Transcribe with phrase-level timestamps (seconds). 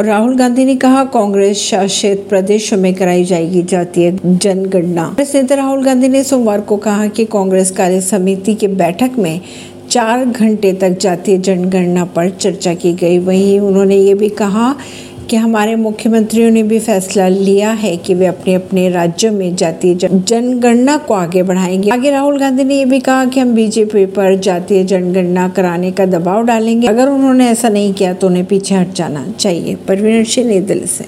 [0.00, 5.84] राहुल गांधी ने कहा, कांग्रेस शासित प्रदेशों में कराई जाएगी जातीय जनगणना। कांग्रेस नेता राहुल
[5.84, 9.40] गांधी ने सोमवार को कहा कि कांग्रेस कार्य समिति की बैठक में
[9.90, 14.74] चार घंटे तक जातीय जनगणना पर चर्चा की गई। वहीं उन्होंने ये भी कहा
[15.30, 19.94] कि हमारे मुख्यमंत्रियों ने भी फैसला लिया है कि वे अपने अपने राज्यों में जातीय
[19.94, 24.36] जनगणना को आगे बढ़ाएँगे। आगे राहुल गांधी ने यह भी कहा कि हम बीजेपी पर
[24.36, 28.92] जातीय जनगणना कराने का दबाव डालेंगे। अगर उन्होंने ऐसा नहीं किया तो उन्हें पीछे हट
[28.92, 30.96] जाना चाहिए। परवीन सिंह नई दिल्ली से।